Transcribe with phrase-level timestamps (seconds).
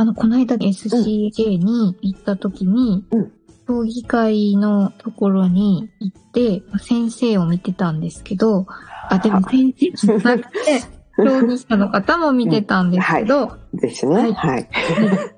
[0.00, 3.32] あの、この間 SCJ に行った時に、うん
[3.68, 8.66] 競技会のところに行って、先生を見てたんですけど、
[9.08, 10.80] あ、でも先生じゃなくて、
[11.16, 14.14] 競技者の方も見てたんですけど、ですね。
[14.16, 14.68] はいはい。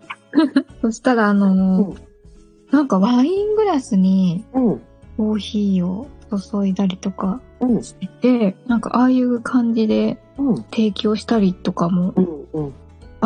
[0.80, 2.00] そしたらあのー
[2.70, 4.80] なんかワイングラスにうん。
[5.18, 7.82] コーヒーを注いだりとかうん。
[7.82, 10.56] してて、なんかああいう感じでうん。
[10.70, 12.26] 提供したりとかもうん。
[12.54, 12.72] うん。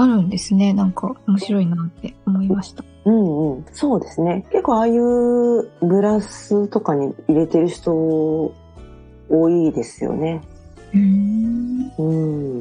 [0.01, 0.73] あるんですね。
[0.73, 2.85] なんか面白いなって思いました。
[3.05, 3.65] うんうん。
[3.73, 4.47] そうですね。
[4.51, 8.55] 結構ああいうグラスとかに入れてる人多
[9.51, 10.43] いですよね。
[10.95, 11.93] うーん。
[11.99, 12.03] う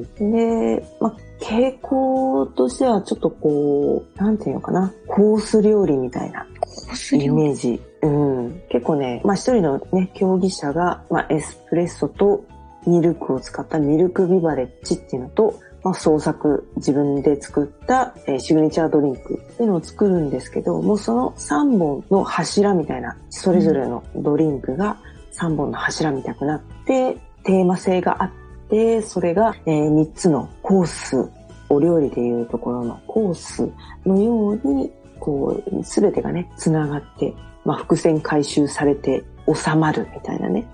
[0.02, 0.04] ん。
[0.16, 4.92] で、まあ、傾向としてはちょっとこう、なんていうのかな。
[5.08, 7.82] コース料理みたいなコースイ料理メージ。
[8.02, 8.62] うん。
[8.70, 12.44] 結構ね、まあ一人のね、競技者が、まあエスプレッソと
[12.88, 24.98] ミルクを使ったミルクビバレッジっていうのと、まあ創作、自分で作った、えーシグネチャードリンクっていうのを作るんですけど、もうその3本の柱みたいな、それぞれのドリンクが
[25.34, 28.32] 3本の柱みたくなって、テーマ性があっ
[28.70, 31.30] て、それが、え3つのコース、
[31.70, 33.70] お料理でいうところのコース
[34.06, 40.66] のように、こう、すべてがね、つながって、まあ、伏線回収されて収まるみたいなね。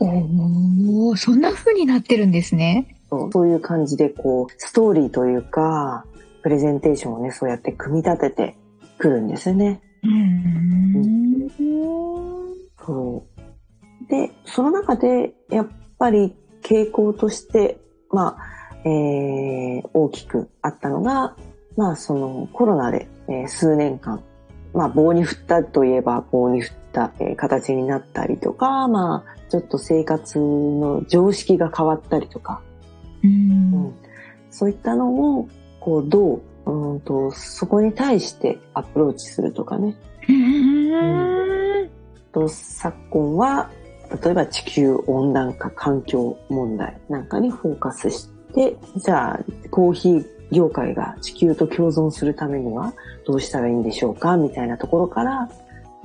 [0.00, 2.96] おー、そんな風になってるんですね。
[3.10, 6.04] そうそういう感じで、こう、ストーリーというか、
[6.42, 8.56] プレゼンテーションをね、そうやって組み立てて
[8.98, 9.80] くるんですよね。
[10.02, 11.48] うーん。
[12.86, 13.26] そ
[14.06, 14.08] う。
[14.10, 17.78] で、その中で、やっぱり傾向として、
[18.10, 21.36] まあ、えー、大きくあったのが、
[21.76, 24.22] まあ、そのコロナで、えー数年間、
[24.74, 32.60] まあ、棒に振ったといえば棒に振った、えー形になったりとか、まあ、ちょっと生活の常識が変わったりとか、
[33.24, 33.94] ううんん。
[34.50, 35.48] そういったのを、
[35.80, 39.96] こう、どう、うーんと、そこに対してアプローチするとかね。
[40.28, 41.90] うん。
[42.32, 43.70] と昨今は、
[44.22, 52.92] 例えば地球温暖化環境問題なんかにフォーカスして、じゃあ、コーヒー業界が地球と共存するためには
[53.26, 54.36] どうしたらいいんでしょうか？
[54.36, 55.48] みたいなところから、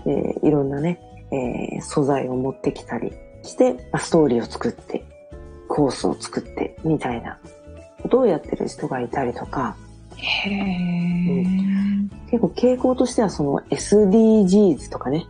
[0.06, 1.00] えーいろんなね、
[1.32, 3.12] えー素材を持ってきたり
[3.44, 5.04] して、まあストーリーを作って、
[5.80, 7.40] コースを作って、みたいな
[8.02, 9.78] ことをやってる人がいたりとか、
[10.18, 12.10] へー。
[12.30, 15.26] 結構傾向としてはその SDGs とかね、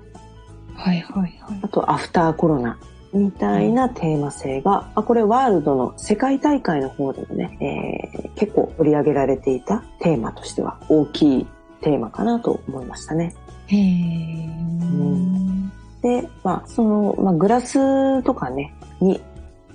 [0.75, 1.59] はいはいはい。
[1.61, 2.79] あとアフターコロナ
[3.13, 11.47] みたいなテーマ性が、あこれワールドの世界大会の方でもね、えー結構取り上げられていたテーマとしては大きい
[11.81, 13.35] テーマかなと思いましたね。
[13.67, 15.69] へー。
[16.01, 19.21] で、まあ、その、まあ、グラスとかね、に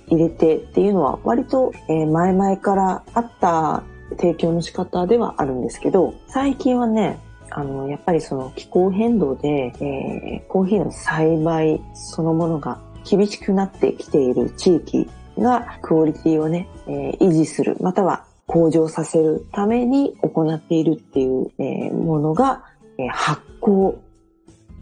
[0.07, 3.83] 入れてっていうのは割と、前々からあった
[4.17, 22.63] 提供の仕方ではあるんですけど、最近はね、あの、やっぱりその気候変動で、えーコーヒーの栽培そのものが厳しくなってきている地域がクオリティをね、えー維持する、または向上させるために行っているっていう、えーものが、
[22.97, 23.95] え発酵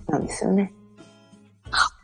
[0.07, 0.73] なんですよね。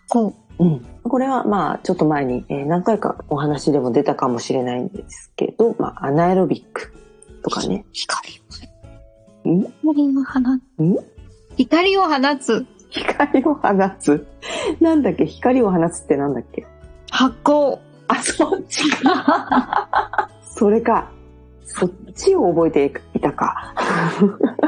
[0.08, 0.86] こうん。
[1.04, 6.94] これはまあ、ちょっと前に、えー何回かお話でも出たかもしれないんですけど、まあ、アナエロビック
[7.44, 7.86] とかね。
[7.94, 8.40] 光
[10.18, 10.40] を放
[10.78, 10.84] つ。
[10.84, 10.98] ん？
[11.56, 12.66] 光を放つ。
[12.90, 13.70] 光を放
[14.00, 14.28] つ？
[14.82, 15.26] なんだっけ？
[15.26, 16.68] 光を放つってなんだっけ？
[17.10, 17.78] 発光。
[18.08, 20.30] あ、そっちか。
[20.44, 21.10] それか。
[21.66, 23.74] そっちを覚えていたか。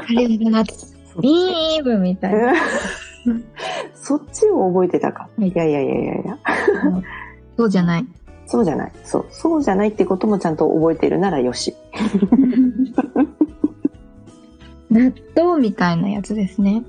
[0.08, 0.96] 光を放つ。
[1.22, 2.54] ビームみたいな。
[4.02, 5.30] そっちを覚えてたか。
[5.38, 6.38] はいいやいやいやいやいや。
[7.58, 8.06] そうじゃない。
[8.48, 8.92] そうじゃない。
[9.04, 9.26] そう。
[9.30, 11.76] そうじゃないってこともちゃんと覚えてるならよし。
[14.90, 16.84] 納豆みたいなやつですね。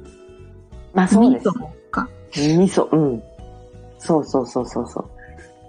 [0.95, 1.49] まあそうです。
[1.49, 2.09] 味噌か。
[2.33, 3.23] 味噌、うん。
[3.99, 5.09] そうそうそうそうそ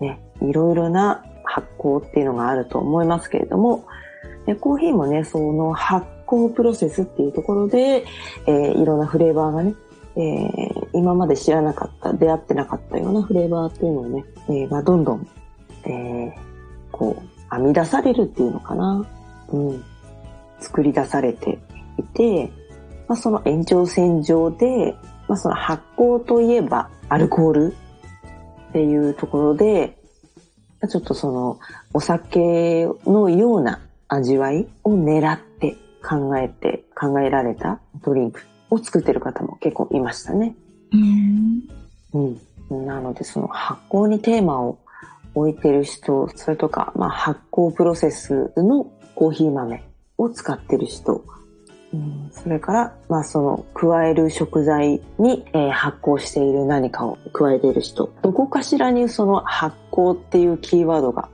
[0.01, 0.03] う。
[0.03, 0.19] ね。
[0.41, 3.85] いろいろな発酵っていうのがあると思いますけれども、
[4.45, 8.05] でコーヒーもね、その発酵プロセスっていうところで、
[8.47, 9.75] えー、いろんなフレーバーがね、
[10.15, 15.27] えー、今まで知らなかった、出会ってなかったようなフレーバーっていうのをね、えー、まあ、どんどん、
[15.85, 16.33] えー、
[16.91, 19.05] こう、編み出されるっていうのかな。
[19.49, 19.83] うん。
[20.59, 21.59] 作り出されて
[21.97, 22.51] いて、
[23.07, 24.95] まあ、その延長線上で、
[25.27, 27.75] まあ、その発酵といえばアルコール
[28.69, 29.97] っていうところで、
[30.89, 31.59] ちょっとその
[31.93, 40.55] お酒のような味わいを狙って考えて、考えられたドリンクを作ってる方も結構いましたね。
[40.91, 41.63] うん。
[42.69, 42.85] うん。
[42.85, 44.79] なのでその発酵にテーマを
[45.35, 49.83] 置いてる人、それとか、まあ、発酵プロセスのコーヒー豆
[50.17, 51.23] を使ってる人、
[51.93, 61.29] うん、それから、まあその、加える食材に、えー、発酵している何かを加えている人、どこかしらにその発酵っていうキーワードが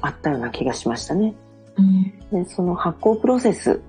[0.00, 1.34] あったような気がしましたね。
[1.76, 3.80] うん、でその発酵プロセス、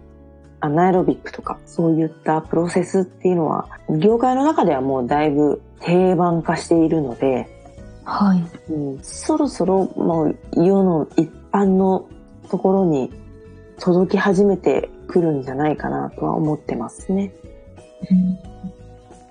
[0.62, 7.48] アナエロビックとか、そういったプロセスっていうのは、業界の中ではもうだいぶ定番化しているので、
[8.04, 8.72] はい。
[8.72, 12.08] うん、そろそろもう世の一般の
[12.50, 13.12] ところに
[13.80, 17.34] 届き始めてくるんじゃないかなとは思ってますね。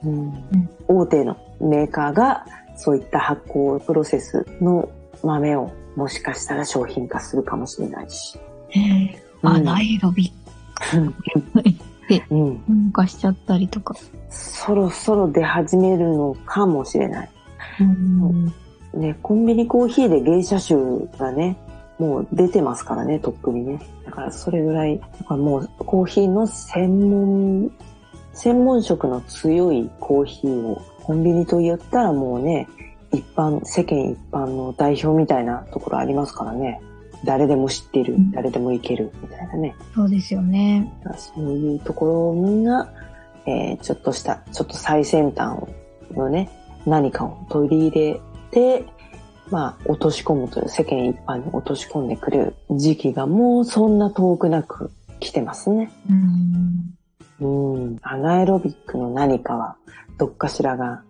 [0.04, 2.46] うん、うん、大手のメーカーが
[2.76, 4.88] そういった発酵プロセスの
[5.22, 8.38] 豆をもしかしたら商品化するかもしれないし。
[8.70, 10.39] へアナエロビック。
[10.94, 12.56] うん。
[12.68, 13.94] 噴火しちゃったりとか。
[14.28, 17.30] そろそろ出始めるのかもしれない。
[17.80, 18.52] うん、
[18.94, 21.56] ね、コンビニコーヒーで芸者臭がね、
[21.98, 23.80] もう出てますからね、とっくにね。
[24.06, 27.70] だからそれぐらい、だからもうコーヒーの専門、
[28.32, 32.68] 専門職の強いコーヒーを、コンビニと言ったらもうね、
[33.12, 36.80] 一般、世間一般の代表みたいなところありますからね。
[37.24, 39.74] 誰でも知ってる、誰でもいける、みたいなね。
[39.94, 40.92] そうですよね。
[41.16, 42.90] そういうところが、
[43.46, 45.62] えー、ちょっとした、ちょっと最先端
[46.14, 46.50] のね、
[46.86, 48.20] 何かを取り入れ
[48.50, 48.84] て、
[49.50, 55.90] まあ、落とし込むという世間一般に落とし込んでくる時期がもうそんな遠くなく来てますね。
[57.40, 57.74] うん。
[57.74, 57.96] うん。
[58.02, 59.76] アナエロビックの何かは、
[60.18, 61.02] どっかしらが、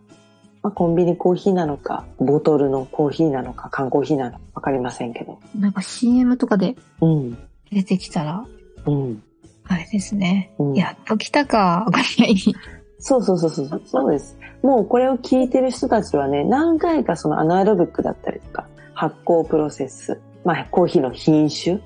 [0.62, 5.38] まあ、コンビニコーヒーなのか、ボトルのコーヒーなのか、缶コーヒーなのか、わかりませんけど。
[5.58, 7.38] なんか CM とかで、うん。
[7.70, 8.44] 出てきたら、
[8.86, 9.22] うん。
[9.66, 10.52] あれですね。
[10.58, 11.92] うん、やっと来たか、ぐ
[12.22, 12.54] らいに。
[12.98, 14.38] そうそうそうそう、そうです。
[14.62, 21.80] もうこれを聞いてる人たちはね、何回かそのアナエロビックだったりとか、発酵プロセス、まあコーヒーの品種、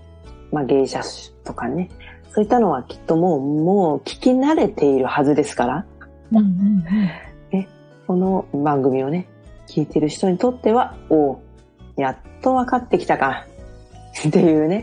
[0.51, 1.91] まあ芸者種とかね、
[2.33, 5.87] そういったのはきっともう、もう聞き慣れているはずですから、
[6.33, 7.24] うんうんうん、ね、
[8.07, 9.27] この番組をね、
[9.67, 11.41] 聞いてる人にとっては、お
[11.97, 13.47] やっと分かってきたか、
[14.29, 14.83] っていうね、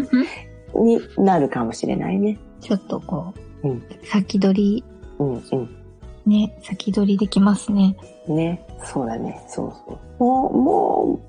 [0.74, 2.38] になるかもしれないね。
[2.60, 4.84] ちょっとこう、うん、先取り、
[5.18, 5.68] うんうん、
[6.26, 7.96] ね、先取りできますね。
[8.26, 10.24] ね、そうだね、そうそう。
[10.24, 11.20] もう、も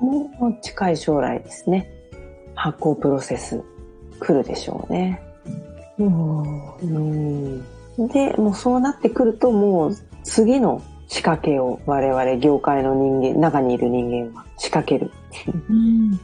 [0.00, 1.88] う、もう近い将来ですね。
[2.54, 3.62] 発酵プロセス
[4.18, 5.22] 来るでしょうね。
[5.98, 7.64] うん。
[8.08, 9.96] で、もうそうなってくるともう
[10.28, 15.10] 次の仕掛けを我々業界の人間、中にいる人間は仕掛ける。
[15.68, 16.20] うん。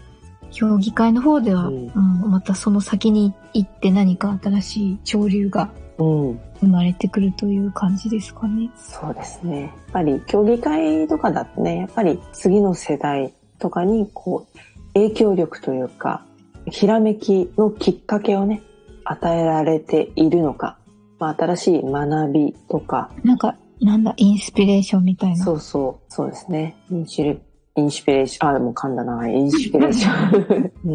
[0.50, 8.70] 評議会の方では、うん、うん、またその先に行って何か新しい潮流がうん、生まれてくるという感じですかね。
[8.76, 9.62] そうですね。
[9.62, 14.58] やっぱり競技会とかだとね、やっぱり次の世代とかにこう
[14.94, 16.25] 影響力というか、
[16.66, 18.62] ひらめきのきっかけをね、
[19.04, 20.78] 与えられているのか、
[21.18, 23.11] まあ、新しい学びとか。
[23.23, 25.45] なんか、なんだ、インスピレーションみたいな。
[25.45, 26.76] そうそう、そうですね。
[26.90, 27.38] インシュレ
[27.76, 30.73] インシピレーション、あ、もう噛んだな、インシピレーション。
[30.85, 30.90] う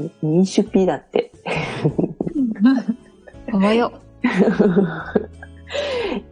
[0.00, 1.30] ん、インシュピだって。
[3.52, 3.92] 覚えよ。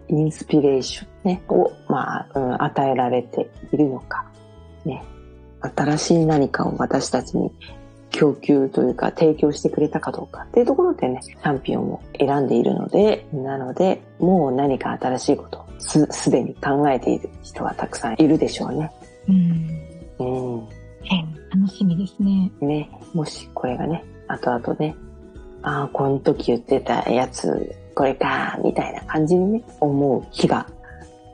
[0.08, 1.08] インスピレーション。
[1.24, 4.26] ね、を、まあ、うん、与えられているのか、
[4.84, 5.04] ね、
[5.76, 7.52] 新しい何かを私たちに
[8.14, 18.90] 供給というか提供してくれたかどうかっていうところでね、チャンピオンを選んでいるので、なので、もう何か新しいことをす、すでに考えている人はたくさんいるでしょうね。
[19.28, 20.56] うん。
[20.56, 20.68] うん。
[21.50, 22.50] 楽しみですね。
[22.60, 24.94] ね、もしこれがね、後々ね、
[25.62, 30.68] ああ、この時言ってたやつ、これか、みたいな感じにね、思う日が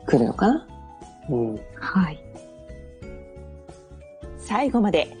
[0.07, 0.67] 来るのかな。
[1.29, 1.55] うん。
[1.75, 2.19] はい。
[4.39, 5.20] 最後まで